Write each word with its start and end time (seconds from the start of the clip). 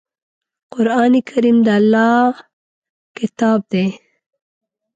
قرآن 0.73 1.13
کریم 1.29 1.57
د 1.67 1.69
الله 1.79 2.17
ﷺ 2.37 2.43
کتاب 3.17 3.59
دی. 3.71 3.85